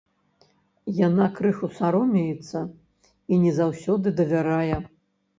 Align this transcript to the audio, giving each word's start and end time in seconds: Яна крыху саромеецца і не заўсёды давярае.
Яна 1.07 1.25
крыху 1.37 1.67
саромеецца 1.79 2.59
і 3.35 3.39
не 3.43 3.51
заўсёды 3.59 4.07
давярае. 4.21 4.79